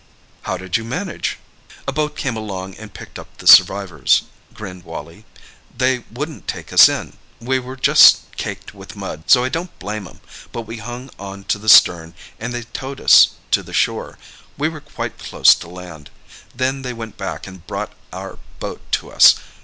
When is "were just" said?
7.59-8.35